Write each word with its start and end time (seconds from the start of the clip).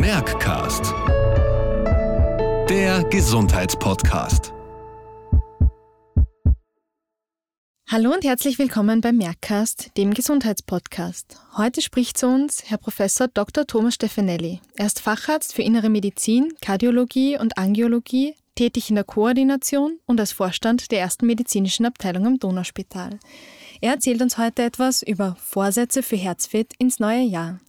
Merckcast. 0.00 0.94
Der 2.70 3.04
Gesundheitspodcast. 3.10 4.54
Hallo 7.86 8.14
und 8.14 8.24
herzlich 8.24 8.58
willkommen 8.58 9.02
beim 9.02 9.18
Merckcast, 9.18 9.90
dem 9.98 10.14
Gesundheitspodcast. 10.14 11.38
Heute 11.58 11.82
spricht 11.82 12.16
zu 12.16 12.28
uns 12.28 12.62
Herr 12.70 12.78
Professor 12.78 13.28
Dr. 13.28 13.66
Thomas 13.66 13.96
Stefanelli. 13.96 14.62
Er 14.74 14.86
ist 14.86 15.00
Facharzt 15.00 15.52
für 15.52 15.60
Innere 15.60 15.90
Medizin, 15.90 16.54
Kardiologie 16.62 17.38
und 17.38 17.58
Angiologie, 17.58 18.36
tätig 18.54 18.88
in 18.88 18.94
der 18.94 19.04
Koordination 19.04 19.98
und 20.06 20.18
als 20.18 20.32
Vorstand 20.32 20.92
der 20.92 21.00
ersten 21.00 21.26
medizinischen 21.26 21.84
Abteilung 21.84 22.26
am 22.26 22.38
Donauspital. 22.38 23.18
Er 23.82 23.92
erzählt 23.92 24.22
uns 24.22 24.38
heute 24.38 24.62
etwas 24.62 25.02
über 25.02 25.36
Vorsätze 25.38 26.02
für 26.02 26.16
Herzfit 26.16 26.72
ins 26.78 27.00
neue 27.00 27.24
Jahr. 27.24 27.60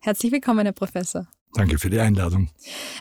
Herzlich 0.00 0.32
willkommen, 0.32 0.66
Herr 0.66 0.72
Professor. 0.72 1.28
Danke 1.54 1.78
für 1.78 1.90
die 1.90 1.98
Einladung. 1.98 2.50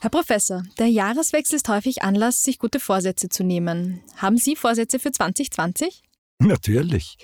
Herr 0.01 0.09
Professor, 0.09 0.63
der 0.79 0.87
Jahreswechsel 0.87 1.57
ist 1.57 1.67
häufig 1.67 2.01
Anlass, 2.01 2.43
sich 2.43 2.59
gute 2.59 2.79
Vorsätze 2.79 3.29
zu 3.29 3.43
nehmen. 3.43 4.01
Haben 4.15 4.37
Sie 4.37 4.55
Vorsätze 4.55 4.99
für 4.99 5.11
2020? 5.11 6.03
Natürlich. 6.39 7.17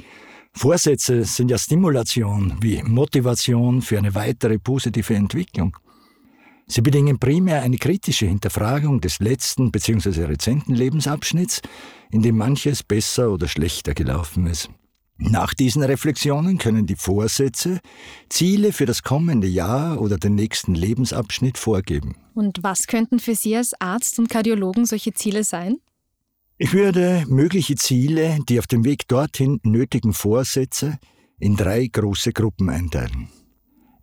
Vorsätze 0.54 1.24
sind 1.24 1.50
ja 1.50 1.58
Stimulation 1.58 2.58
wie 2.62 2.84
Motivation 2.84 3.82
für 3.82 3.98
eine 3.98 4.14
weitere 4.14 4.60
positive 4.60 5.16
Entwicklung. 5.16 5.76
Sie 6.68 6.82
bedingen 6.82 7.20
primär 7.20 7.62
eine 7.62 7.78
kritische 7.78 8.26
Hinterfragung 8.26 9.02
des 9.02 9.20
letzten 9.20 9.72
bzw. 9.72 10.26
rezenten 10.26 10.76
Lebensabschnitts, 10.76 11.62
in 12.12 12.22
dem 12.22 12.38
manches 12.38 12.84
besser 12.84 13.32
oder 13.32 13.48
schlechter 13.48 13.94
gelaufen 13.94 14.48
ist. 14.48 14.70
Nach 15.18 15.54
diesen 15.54 15.84
Reflexionen 15.84 16.58
können 16.58 16.86
die 16.86 16.96
Vorsätze 16.96 17.80
Ziele 18.30 18.74
für 18.74 18.86
das 18.86 19.04
kommende 19.04 19.48
Jahr 19.48 20.02
oder 20.02 20.18
den 20.18 20.36
nächsten 20.36 20.74
Lebensabschnitt 20.74 21.58
vorgeben. 21.58 22.16
Und 22.34 22.64
was 22.64 22.88
könnten 22.88 23.20
für 23.20 23.36
Sie 23.36 23.56
als 23.56 23.74
Arzt 23.80 24.18
und 24.20 24.30
Kardiologen 24.30 24.86
solche 24.86 25.14
Ziele 25.14 25.44
sein? 25.44 25.78
Ich 26.58 26.74
würde 26.74 27.26
mögliche 27.28 27.76
Ziele, 27.76 28.40
die 28.48 28.60
auf 28.60 28.68
dem 28.68 28.86
Weg 28.86 29.08
dorthin 29.08 29.60
nötigen 29.64 30.14
Vorsätze, 30.14 30.98
in 31.40 31.56
drei 31.56 31.88
große 31.88 32.32
Gruppen 32.32 32.70
einteilen. 32.70 33.28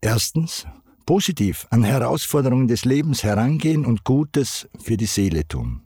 Erstens, 0.01 0.67
positiv 1.07 1.67
an 1.71 1.85
Herausforderungen 1.85 2.69
des 2.69 2.85
Lebens 2.85 3.25
herangehen 3.25 3.85
und 3.85 4.05
Gutes 4.05 4.69
für 4.79 4.97
die 4.97 5.07
Seele 5.07 5.47
tun. 5.47 5.83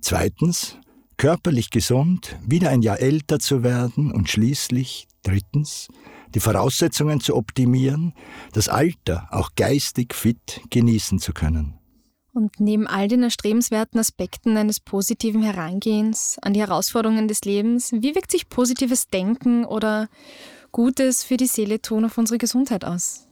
Zweitens, 0.00 0.78
körperlich 1.16 1.70
gesund, 1.70 2.36
wieder 2.46 2.70
ein 2.70 2.82
Jahr 2.82 3.00
älter 3.00 3.38
zu 3.38 3.62
werden 3.62 4.12
und 4.12 4.28
schließlich, 4.28 5.06
drittens, 5.22 5.88
die 6.34 6.40
Voraussetzungen 6.40 7.20
zu 7.20 7.36
optimieren, 7.36 8.14
das 8.52 8.68
Alter 8.68 9.28
auch 9.30 9.50
geistig 9.56 10.14
fit 10.14 10.60
genießen 10.70 11.18
zu 11.18 11.32
können. 11.32 11.78
Und 12.32 12.58
neben 12.58 12.88
all 12.88 13.06
den 13.06 13.22
erstrebenswerten 13.22 14.00
Aspekten 14.00 14.56
eines 14.56 14.80
positiven 14.80 15.42
Herangehens 15.42 16.36
an 16.42 16.52
die 16.52 16.60
Herausforderungen 16.60 17.28
des 17.28 17.42
Lebens, 17.42 17.92
wie 17.92 18.14
wirkt 18.16 18.32
sich 18.32 18.48
positives 18.48 19.06
Denken 19.06 19.64
oder 19.64 20.08
Gutes 20.72 21.22
für 21.22 21.36
die 21.36 21.46
Seele 21.46 21.80
tun 21.80 22.04
auf 22.04 22.18
unsere 22.18 22.38
Gesundheit 22.38 22.84
aus? 22.84 23.28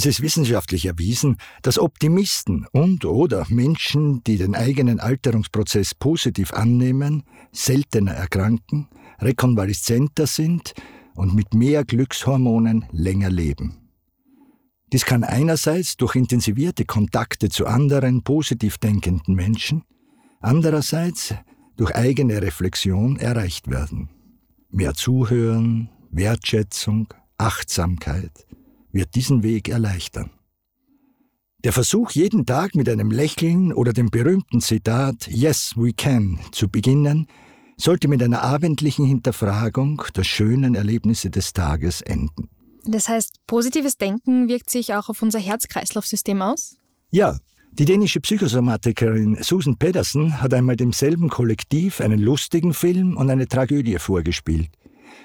Es 0.00 0.06
ist 0.06 0.22
wissenschaftlich 0.22 0.86
erwiesen, 0.86 1.36
dass 1.60 1.78
Optimisten 1.78 2.66
und 2.72 3.04
oder 3.04 3.44
Menschen, 3.50 4.24
die 4.24 4.38
den 4.38 4.54
eigenen 4.54 4.98
Alterungsprozess 4.98 5.94
positiv 5.94 6.54
annehmen, 6.54 7.24
seltener 7.52 8.12
erkranken, 8.12 8.88
rekonvaleszenter 9.18 10.26
sind 10.26 10.72
und 11.14 11.34
mit 11.34 11.52
mehr 11.52 11.84
Glückshormonen 11.84 12.86
länger 12.92 13.28
leben. 13.28 13.90
Dies 14.90 15.04
kann 15.04 15.22
einerseits 15.22 15.98
durch 15.98 16.14
intensivierte 16.14 16.86
Kontakte 16.86 17.50
zu 17.50 17.66
anderen 17.66 18.22
positiv 18.22 18.78
denkenden 18.78 19.34
Menschen, 19.34 19.82
andererseits 20.40 21.34
durch 21.76 21.94
eigene 21.94 22.40
Reflexion 22.40 23.18
erreicht 23.18 23.68
werden. 23.68 24.08
Mehr 24.70 24.94
Zuhören, 24.94 25.90
Wertschätzung, 26.10 27.12
Achtsamkeit 27.36 28.46
wird 28.92 29.14
diesen 29.14 29.42
Weg 29.42 29.68
erleichtern. 29.68 30.30
Der 31.62 31.72
Versuch, 31.72 32.12
jeden 32.12 32.46
Tag 32.46 32.74
mit 32.74 32.88
einem 32.88 33.10
Lächeln 33.10 33.72
oder 33.72 33.92
dem 33.92 34.10
berühmten 34.10 34.60
Zitat 34.60 35.28
Yes, 35.28 35.74
we 35.76 35.92
can 35.92 36.38
zu 36.52 36.68
beginnen, 36.68 37.26
sollte 37.76 38.08
mit 38.08 38.22
einer 38.22 38.42
abendlichen 38.42 39.04
Hinterfragung 39.04 40.02
der 40.16 40.24
schönen 40.24 40.74
Erlebnisse 40.74 41.30
des 41.30 41.52
Tages 41.52 42.00
enden. 42.00 42.48
Das 42.84 43.08
heißt, 43.08 43.40
positives 43.46 43.98
Denken 43.98 44.48
wirkt 44.48 44.70
sich 44.70 44.94
auch 44.94 45.10
auf 45.10 45.20
unser 45.20 45.38
Herz-Kreislauf-System 45.38 46.40
aus? 46.40 46.76
Ja, 47.10 47.38
die 47.72 47.84
dänische 47.84 48.20
Psychosomatikerin 48.20 49.38
Susan 49.42 49.76
Pedersen 49.76 50.40
hat 50.40 50.54
einmal 50.54 50.76
demselben 50.76 51.28
Kollektiv 51.28 52.00
einen 52.00 52.20
lustigen 52.20 52.74
Film 52.74 53.16
und 53.16 53.30
eine 53.30 53.46
Tragödie 53.46 53.98
vorgespielt. 53.98 54.70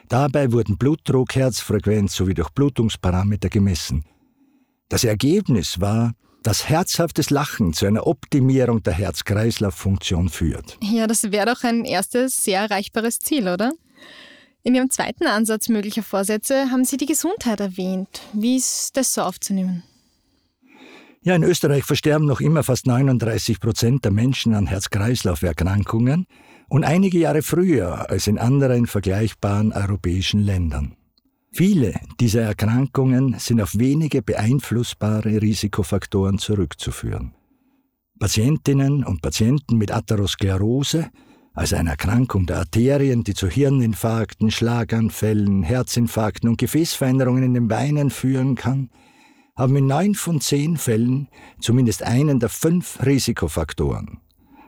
Dabei 0.09 0.51
wurden 0.51 0.77
Blutdruck, 0.77 1.35
Herzfrequenz 1.35 2.15
sowie 2.15 2.33
Durchblutungsparameter 2.33 3.49
gemessen. 3.49 4.03
Das 4.89 5.03
Ergebnis 5.03 5.81
war, 5.81 6.13
dass 6.43 6.69
herzhaftes 6.69 7.31
Lachen 7.31 7.73
zu 7.73 7.87
einer 7.87 8.05
Optimierung 8.05 8.83
der 8.83 8.93
Herz-Kreislauf-Funktion 8.93 10.29
führt. 10.29 10.77
Ja, 10.81 11.07
das 11.07 11.31
wäre 11.31 11.47
doch 11.47 11.63
ein 11.63 11.85
erstes 11.85 12.43
sehr 12.43 12.61
erreichbares 12.61 13.17
Ziel, 13.19 13.47
oder? 13.47 13.71
In 14.61 14.75
Ihrem 14.75 14.91
zweiten 14.91 15.25
Ansatz 15.25 15.69
möglicher 15.69 16.03
Vorsätze 16.03 16.69
haben 16.71 16.85
Sie 16.85 16.97
die 16.97 17.07
Gesundheit 17.07 17.59
erwähnt. 17.59 18.21
Wie 18.33 18.57
ist 18.57 18.91
das 18.95 19.13
so 19.13 19.21
aufzunehmen? 19.21 19.83
Ja, 21.21 21.35
in 21.35 21.43
Österreich 21.43 21.83
versterben 21.83 22.27
noch 22.27 22.39
immer 22.39 22.61
fast 22.61 22.85
39 22.85 23.59
Prozent 23.59 24.05
der 24.05 24.11
Menschen 24.11 24.53
an 24.53 24.67
Herz-Kreislauf-Erkrankungen 24.67 26.27
und 26.67 26.83
einige 26.83 27.19
Jahre 27.19 27.41
früher 27.41 28.09
als 28.09 28.27
in 28.27 28.37
anderen 28.37 28.87
vergleichbaren 28.87 29.71
europäischen 29.71 30.41
Ländern. 30.41 30.95
Viele 31.51 31.93
dieser 32.19 32.41
Erkrankungen 32.41 33.35
sind 33.39 33.61
auf 33.61 33.77
wenige 33.77 34.21
beeinflussbare 34.21 35.41
Risikofaktoren 35.41 36.37
zurückzuführen. 36.37 37.33
Patientinnen 38.19 39.03
und 39.03 39.21
Patienten 39.21 39.77
mit 39.77 39.91
Atherosklerose 39.91 41.09
also 41.55 41.77
eine 41.77 41.91
Erkrankung 41.91 42.45
der 42.45 42.57
Arterien, 42.57 43.23
die 43.23 43.33
zu 43.33 43.47
Hirninfarkten, 43.47 44.51
Schlaganfällen, 44.51 45.63
Herzinfarkten 45.63 46.49
und 46.49 46.57
Gefäßveränderungen 46.57 47.43
in 47.43 47.53
den 47.53 47.67
Beinen 47.69 48.09
führen 48.09 48.55
kann, 48.55 48.89
haben 49.55 49.77
in 49.77 49.87
neun 49.87 50.15
von 50.15 50.41
zehn 50.41 50.75
Fällen 50.75 51.29
zumindest 51.61 52.03
einen 52.03 52.41
der 52.41 52.49
fünf 52.49 52.99
Risikofaktoren. 53.05 54.19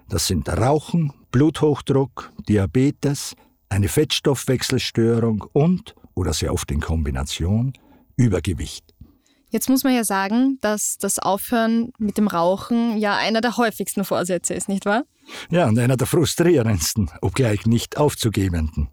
Das 0.07 0.27
sind 0.27 0.47
Rauchen, 0.47 1.11
Bluthochdruck, 1.31 2.31
Diabetes, 2.47 3.35
eine 3.69 3.89
Fettstoffwechselstörung 3.89 5.45
und, 5.53 5.95
oder 6.15 6.33
sehr 6.33 6.53
oft 6.53 6.71
in 6.71 6.79
Kombination, 6.79 7.73
Übergewicht. 8.15 8.93
Jetzt 9.49 9.69
muss 9.69 9.83
man 9.83 9.93
ja 9.93 10.03
sagen, 10.03 10.57
dass 10.61 10.97
das 10.97 11.19
Aufhören 11.19 11.93
mit 11.97 12.17
dem 12.17 12.27
Rauchen 12.27 12.97
ja 12.97 13.15
einer 13.15 13.39
der 13.39 13.55
häufigsten 13.57 14.03
Vorsätze 14.03 14.53
ist, 14.53 14.67
nicht 14.67 14.85
wahr? 14.85 15.03
Ja, 15.49 15.67
und 15.67 15.79
einer 15.79 15.95
der 15.97 16.07
frustrierendsten, 16.07 17.09
obgleich 17.21 17.65
nicht 17.65 17.97
aufzugebenden. 17.97 18.89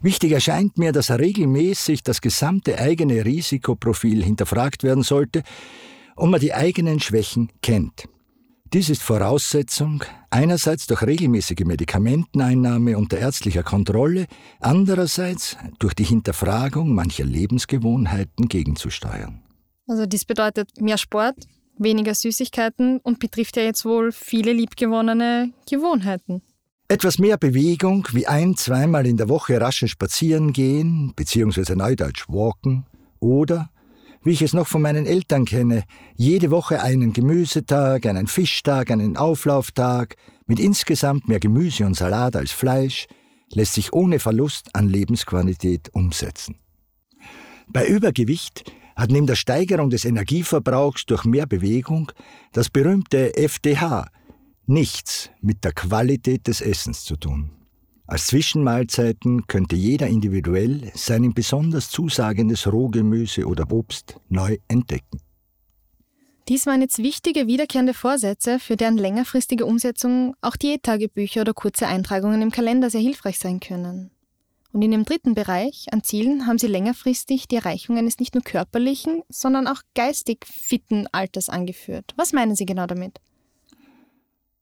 Wichtig 0.00 0.32
erscheint 0.32 0.78
mir, 0.78 0.92
dass 0.92 1.10
regelmäßig 1.10 2.02
das 2.02 2.20
gesamte 2.20 2.78
eigene 2.78 3.24
Risikoprofil 3.24 4.22
hinterfragt 4.22 4.82
werden 4.82 5.02
sollte 5.02 5.42
und 6.16 6.30
man 6.30 6.40
die 6.40 6.54
eigenen 6.54 7.00
Schwächen 7.00 7.52
kennt. 7.62 8.08
Dies 8.72 8.90
ist 8.90 9.02
Voraussetzung, 9.02 10.02
einerseits 10.28 10.86
durch 10.86 11.02
regelmäßige 11.02 11.64
Medikamenteneinnahme 11.64 12.98
unter 12.98 13.16
ärztlicher 13.16 13.62
Kontrolle, 13.62 14.26
andererseits 14.58 15.56
durch 15.78 15.94
die 15.94 16.02
Hinterfragung 16.02 16.92
mancher 16.92 17.24
Lebensgewohnheiten 17.24 18.48
gegenzusteuern. 18.48 19.40
Also 19.86 20.06
dies 20.06 20.24
bedeutet 20.24 20.80
mehr 20.80 20.98
Sport, 20.98 21.36
weniger 21.78 22.12
Süßigkeiten 22.12 22.98
und 22.98 23.20
betrifft 23.20 23.56
ja 23.56 23.62
jetzt 23.62 23.84
wohl 23.84 24.10
viele 24.10 24.52
liebgewonnene 24.52 25.52
Gewohnheiten. 25.70 26.42
Etwas 26.88 27.20
mehr 27.20 27.36
Bewegung, 27.36 28.08
wie 28.12 28.26
ein-, 28.26 28.56
zweimal 28.56 29.06
in 29.06 29.16
der 29.16 29.28
Woche 29.28 29.60
raschen 29.60 29.86
spazieren 29.86 30.52
gehen, 30.52 31.12
beziehungsweise 31.14 31.76
neudeutsch 31.76 32.28
walken, 32.28 32.84
oder, 33.20 33.70
wie 34.26 34.32
ich 34.32 34.42
es 34.42 34.54
noch 34.54 34.66
von 34.66 34.82
meinen 34.82 35.06
Eltern 35.06 35.44
kenne, 35.44 35.84
jede 36.16 36.50
Woche 36.50 36.82
einen 36.82 37.12
Gemüsetag, 37.12 38.06
einen 38.06 38.26
Fischtag, 38.26 38.90
einen 38.90 39.16
Auflauftag, 39.16 40.16
mit 40.46 40.58
insgesamt 40.58 41.28
mehr 41.28 41.38
Gemüse 41.38 41.86
und 41.86 41.94
Salat 41.94 42.34
als 42.34 42.50
Fleisch, 42.50 43.06
lässt 43.52 43.74
sich 43.74 43.92
ohne 43.92 44.18
Verlust 44.18 44.74
an 44.74 44.88
Lebensqualität 44.88 45.90
umsetzen. 45.94 46.56
Bei 47.68 47.86
Übergewicht 47.86 48.64
hat 48.96 49.12
neben 49.12 49.28
der 49.28 49.36
Steigerung 49.36 49.90
des 49.90 50.04
Energieverbrauchs 50.04 51.06
durch 51.06 51.24
mehr 51.24 51.46
Bewegung 51.46 52.10
das 52.50 52.68
berühmte 52.68 53.32
FDH 53.36 54.08
nichts 54.66 55.30
mit 55.40 55.62
der 55.62 55.72
Qualität 55.72 56.48
des 56.48 56.60
Essens 56.60 57.04
zu 57.04 57.16
tun. 57.16 57.52
Als 58.08 58.28
Zwischenmahlzeiten 58.28 59.48
könnte 59.48 59.74
jeder 59.74 60.06
individuell 60.06 60.92
sein 60.94 61.34
besonders 61.34 61.90
zusagendes 61.90 62.70
Rohgemüse 62.70 63.46
oder 63.46 63.70
Obst 63.72 64.20
neu 64.28 64.58
entdecken. 64.68 65.20
Dies 66.48 66.66
waren 66.66 66.80
jetzt 66.80 66.98
wichtige 66.98 67.48
wiederkehrende 67.48 67.94
Vorsätze, 67.94 68.60
für 68.60 68.76
deren 68.76 68.96
längerfristige 68.96 69.66
Umsetzung 69.66 70.36
auch 70.40 70.54
Diättagebücher 70.54 71.40
oder 71.40 71.54
kurze 71.54 71.88
Eintragungen 71.88 72.40
im 72.40 72.52
Kalender 72.52 72.88
sehr 72.88 73.00
hilfreich 73.00 73.40
sein 73.40 73.58
können. 73.58 74.12
Und 74.72 74.82
in 74.82 74.92
dem 74.92 75.04
dritten 75.04 75.34
Bereich 75.34 75.86
an 75.90 76.04
Zielen 76.04 76.46
haben 76.46 76.58
Sie 76.58 76.68
längerfristig 76.68 77.48
die 77.48 77.56
Erreichung 77.56 77.98
eines 77.98 78.20
nicht 78.20 78.34
nur 78.34 78.44
körperlichen, 78.44 79.22
sondern 79.28 79.66
auch 79.66 79.80
geistig 79.96 80.46
fitten 80.46 81.08
Alters 81.10 81.48
angeführt. 81.48 82.12
Was 82.16 82.32
meinen 82.32 82.54
Sie 82.54 82.66
genau 82.66 82.86
damit? 82.86 83.18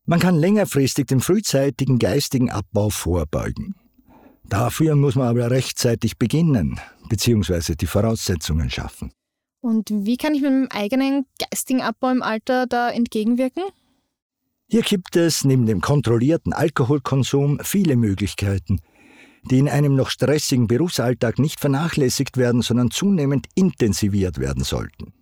Man 0.07 0.21
kann 0.21 0.37
längerfristig 0.37 1.07
dem 1.07 1.21
frühzeitigen 1.21 1.99
geistigen 1.99 2.51
Abbau 2.51 2.91
vorbeugen. 2.91 3.75
Dafür 4.45 4.97
muss 4.97 5.15
man 5.15 5.29
aber 5.29 5.51
rechtzeitig 5.51 6.19
beginnen, 6.19 6.79
bzw. 7.09 7.75
die 7.75 7.87
Voraussetzungen 7.87 8.69
schaffen. 8.69 9.13
Und 9.63 9.89
wie 9.91 10.19
kann 10.19 10.35
ich 10.35 10.43
mit 10.43 10.51
meinem 10.51 10.69
eigenen 10.71 11.25
geistigen 11.39 11.81
Abbau 11.81 12.11
im 12.11 12.23
Alter 12.23 12.67
da 12.67 12.91
entgegenwirken? 12.91 13.63
Hier 14.69 14.83
gibt 14.83 15.17
es 15.17 15.45
neben 15.45 15.65
dem 15.65 15.81
kontrollierten 15.81 16.53
Alkoholkonsum 16.53 17.61
viele 17.63 17.97
Möglichkeiten, 17.97 18.81
die 19.51 19.59
in 19.59 19.71
einem 19.71 19.95
noch 19.95 20.11
stressigen 20.11 20.67
Berufsalltag 20.67 21.39
nicht 21.39 21.61
vernachlässigt 21.61 22.37
werden, 22.37 22.61
sondern 22.61 22.91
zunehmend 22.91 23.47
intensiviert 23.55 24.39
werden 24.39 24.65
sollten. 24.65 25.15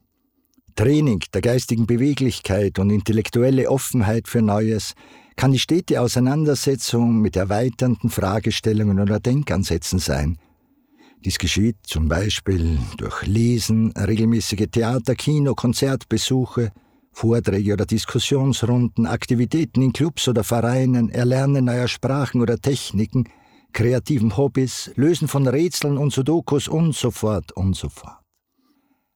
Training 0.74 1.22
der 1.34 1.40
geistigen 1.40 1.86
Beweglichkeit 1.86 2.78
und 2.78 2.90
intellektuelle 2.90 3.70
Offenheit 3.70 4.28
für 4.28 4.42
Neues 4.42 4.94
kann 5.36 5.52
die 5.52 5.58
stete 5.58 6.00
Auseinandersetzung 6.00 7.20
mit 7.20 7.36
erweiternden 7.36 8.10
Fragestellungen 8.10 9.00
oder 9.00 9.20
Denkansätzen 9.20 9.98
sein– 9.98 10.38
dies 11.24 11.38
geschieht 11.38 11.76
zum 11.84 12.08
Beispiel 12.08 12.80
durch 12.96 13.24
Lesen, 13.26 13.92
regelmäßige 13.92 14.66
Theater-, 14.72 15.14
Kino-, 15.14 15.54
Konzertbesuche, 15.54 16.72
Vorträge 17.12 17.74
oder 17.74 17.86
Diskussionsrunden, 17.86 19.06
Aktivitäten 19.06 19.82
in 19.82 19.92
Clubs 19.92 20.26
oder 20.26 20.42
Vereinen, 20.42 21.10
Erlernen 21.10 21.66
neuer 21.66 21.86
Sprachen 21.86 22.40
oder 22.40 22.58
Techniken, 22.58 23.28
kreativen 23.72 24.36
Hobbys, 24.36 24.90
Lösen 24.96 25.28
von 25.28 25.46
Rätseln 25.46 25.96
und 25.96 26.12
Sudokus 26.12 26.66
und 26.66 26.96
so 26.96 27.12
fort 27.12 27.52
und 27.52 27.76
so 27.76 27.88
fort. 27.88 28.21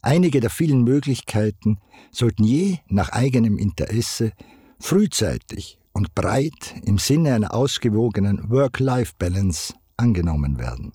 Einige 0.07 0.39
der 0.39 0.51
vielen 0.51 0.85
Möglichkeiten 0.85 1.79
sollten 2.13 2.45
je 2.45 2.77
nach 2.87 3.09
eigenem 3.09 3.59
Interesse 3.59 4.31
frühzeitig 4.79 5.81
und 5.93 6.15
breit 6.15 6.77
im 6.85 6.99
Sinne 6.99 7.35
einer 7.35 7.53
ausgewogenen 7.53 8.49
Work-Life-Balance 8.49 9.75
angenommen 9.97 10.61
werden. 10.61 10.93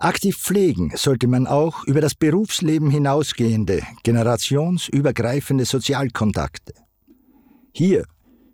Aktiv 0.00 0.36
pflegen 0.36 0.90
sollte 0.96 1.28
man 1.28 1.46
auch 1.46 1.84
über 1.84 2.00
das 2.00 2.16
Berufsleben 2.16 2.90
hinausgehende, 2.90 3.84
generationsübergreifende 4.02 5.64
Sozialkontakte. 5.64 6.74
Hier 7.72 8.04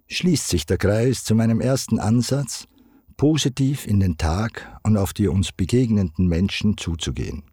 schließt 0.09 0.47
sich 0.47 0.67
der 0.67 0.77
Kreis 0.77 1.25
zu 1.25 1.35
meinem 1.35 1.63
ersten 1.63 1.99
Ansatz, 1.99 2.67
positiv 3.17 3.87
in 3.87 3.99
den 3.99 4.19
Tag 4.19 4.79
und 4.83 4.99
auf 4.99 5.15
die 5.15 5.27
uns 5.29 5.53
begegnenden 5.53 6.27
Menschen 6.27 6.77
zuzugehen. 6.77 7.45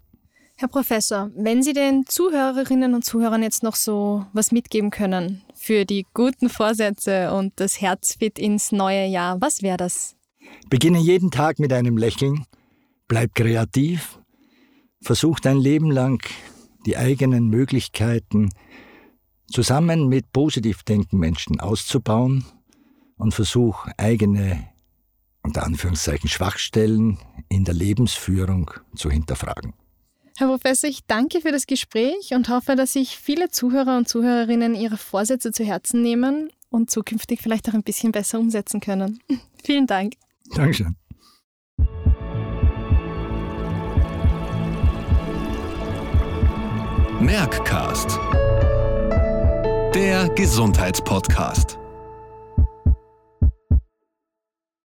Herr 0.58 0.70
Professor, 0.70 1.32
wenn 1.36 1.64
Sie 1.64 1.74
den 1.74 2.06
Zuhörerinnen 2.06 2.94
und 2.94 3.04
Zuhörern 3.04 3.44
jetzt 3.44 3.62
noch 3.62 3.76
so 3.76 4.26
was 4.32 4.52
mitgeben 4.52 4.90
können 4.90 5.42
für 5.54 5.86
die 5.86 6.06
guten 6.14 6.50
Vorsätze 6.50 7.34
und 7.34 7.54
das 7.58 7.82
Herzfit 7.82 8.40
ins 8.40 8.72
neue 8.72 9.06
Jahr, 9.06 9.42
was 9.42 9.62
wäre 9.62 9.78
das? 9.78 10.16
Beginne 10.70 11.00
jeden 11.00 11.30
Tag 11.30 11.60
mit 11.60 11.74
einem 11.74 11.98
Lächeln 11.98 12.46
Bleib 13.08 13.36
kreativ, 13.36 14.20
versuch 15.00 15.40
dein 15.40 15.58
Leben 15.58 15.92
lang 15.92 16.24
die 16.88 16.98
eigenen 16.98 17.50
Möglichkeiten 17.50 18.50
zusammen 19.48 20.10
mit 20.10 20.32
positiv 20.32 20.82
denkenden 20.82 21.20
Menschen 21.20 21.60
auszubauen 21.60 22.46
und 23.18 23.36
versuch 23.36 23.86
eigene, 23.98 24.68
unter 25.44 25.64
Anführungszeichen, 25.64 26.28
Schwachstellen 26.28 27.20
in 27.48 27.64
der 27.64 27.76
Lebensführung 27.76 28.72
zu 28.96 29.12
hinterfragen. 29.12 29.74
Herr 30.38 30.48
Professor, 30.48 30.90
ich 30.90 31.06
danke 31.06 31.40
für 31.40 31.54
das 31.54 31.66
Gespräch 31.66 32.34
und 32.34 32.50
hoffe, 32.50 32.76
dass 32.76 32.92
sich 32.92 33.18
viele 33.18 33.50
Zuhörer 33.50 33.98
und 33.98 34.10
Zuhörerinnen 34.10 34.76
ihre 34.76 34.98
Vorsätze 34.98 35.54
zu 35.54 35.64
Herzen 35.64 36.02
nehmen 36.02 36.50
und 36.70 36.92
zukünftig 36.92 37.40
vielleicht 37.42 37.70
auch 37.70 37.74
ein 37.74 37.84
bisschen 37.84 38.12
besser 38.12 38.40
umsetzen 38.40 38.82
können. 38.82 39.20
Vielen 39.64 39.88
Dank. 39.88 40.16
Dankeschön. 40.54 40.98
Merckcast. 47.22 48.20
Der 49.96 50.30
Gesundheitspodcast. 50.36 51.80